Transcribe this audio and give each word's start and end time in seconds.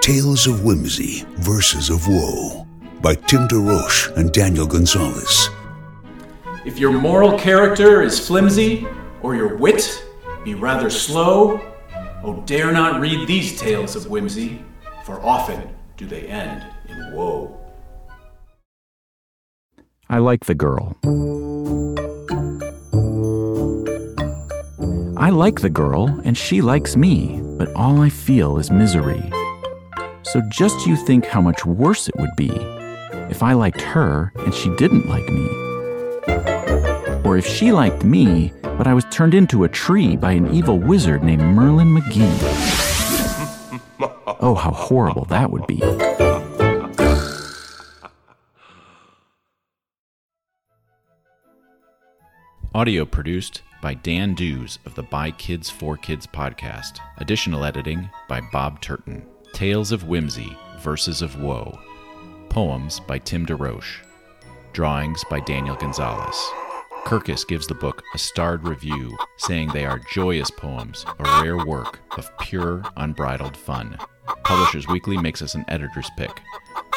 Tales 0.00 0.46
of 0.46 0.64
Whimsy, 0.64 1.26
Verses 1.40 1.90
of 1.90 2.08
Woe 2.08 2.66
by 3.02 3.14
Tim 3.14 3.46
DeRoche 3.48 4.16
and 4.16 4.32
Daniel 4.32 4.66
González. 4.66 5.50
If 6.64 6.78
your 6.78 6.90
moral 6.90 7.38
character 7.38 8.00
is 8.00 8.18
flimsy, 8.18 8.86
or 9.22 9.36
your 9.36 9.58
wit 9.58 10.02
be 10.42 10.54
rather 10.54 10.88
slow, 10.88 11.60
oh, 12.24 12.42
dare 12.46 12.72
not 12.72 12.98
read 12.98 13.28
these 13.28 13.60
tales 13.60 13.94
of 13.94 14.06
whimsy, 14.06 14.64
for 15.04 15.20
often 15.20 15.68
do 15.98 16.06
they 16.06 16.22
end 16.22 16.64
in 16.88 17.12
woe. 17.12 17.60
I 20.08 20.16
like 20.16 20.46
the 20.46 20.54
girl. 20.54 20.96
I 25.18 25.28
like 25.28 25.60
the 25.60 25.70
girl, 25.70 26.22
and 26.24 26.38
she 26.38 26.62
likes 26.62 26.96
me, 26.96 27.42
but 27.58 27.70
all 27.74 28.00
I 28.00 28.08
feel 28.08 28.56
is 28.56 28.70
misery. 28.70 29.30
So 30.22 30.40
just 30.50 30.86
you 30.86 30.96
think 30.96 31.26
how 31.26 31.40
much 31.40 31.64
worse 31.66 32.08
it 32.08 32.16
would 32.16 32.34
be 32.36 32.50
if 33.30 33.42
I 33.42 33.54
liked 33.54 33.80
her 33.80 34.32
and 34.38 34.54
she 34.54 34.74
didn't 34.76 35.08
like 35.08 35.28
me. 35.28 35.46
Or 37.24 37.36
if 37.36 37.46
she 37.46 37.72
liked 37.72 38.04
me, 38.04 38.52
but 38.62 38.86
I 38.86 38.94
was 38.94 39.04
turned 39.10 39.34
into 39.34 39.64
a 39.64 39.68
tree 39.68 40.16
by 40.16 40.32
an 40.32 40.52
evil 40.54 40.78
wizard 40.78 41.22
named 41.22 41.42
Merlin 41.42 41.88
McGee. 41.88 42.30
Oh, 44.40 44.54
how 44.54 44.70
horrible 44.70 45.26
that 45.26 45.50
would 45.50 45.66
be. 45.66 45.82
Audio 52.74 53.04
produced 53.04 53.62
by 53.82 53.94
Dan 53.94 54.34
Dews 54.34 54.78
of 54.86 54.94
the 54.94 55.02
By 55.02 55.30
Kids 55.32 55.68
for 55.68 55.96
Kids 55.96 56.26
podcast. 56.26 57.00
Additional 57.18 57.64
editing 57.64 58.08
by 58.28 58.40
Bob 58.52 58.80
Turton. 58.80 59.26
Tales 59.60 59.92
of 59.92 60.08
Whimsy, 60.08 60.56
Verses 60.78 61.20
of 61.20 61.38
Woe. 61.38 61.78
Poems 62.48 62.98
by 62.98 63.18
Tim 63.18 63.44
DeRoche. 63.44 63.98
Drawings 64.72 65.22
by 65.28 65.40
Daniel 65.40 65.76
González. 65.76 66.34
Kirkus 67.04 67.46
gives 67.46 67.66
the 67.66 67.74
book 67.74 68.02
a 68.14 68.18
starred 68.18 68.66
review, 68.66 69.14
saying 69.36 69.68
they 69.68 69.84
are 69.84 70.00
joyous 70.14 70.50
poems, 70.50 71.04
a 71.18 71.42
rare 71.42 71.58
work 71.66 71.98
of 72.16 72.30
pure, 72.38 72.82
unbridled 72.96 73.54
fun. 73.54 73.98
Publishers 74.44 74.88
Weekly 74.88 75.18
makes 75.18 75.42
us 75.42 75.54
an 75.54 75.66
editor's 75.68 76.08
pick, 76.16 76.40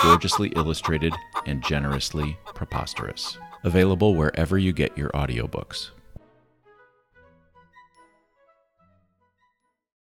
gorgeously 0.01 0.53
illustrated 0.55 1.13
and 1.45 1.61
generously 1.61 2.37
preposterous. 2.45 3.37
Available 3.65 4.15
wherever 4.15 4.57
you 4.57 4.71
get 4.71 4.97
your 4.97 5.09
audiobooks. 5.09 5.89